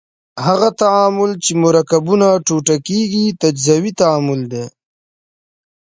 هغه 0.45 0.69
تعامل 0.81 1.31
چې 1.43 1.51
مرکبونه 1.63 2.27
ټوټه 2.45 2.75
کیږي 2.87 3.25
تجزیوي 3.41 3.91
تعامل 4.01 4.41
دی. 4.51 4.65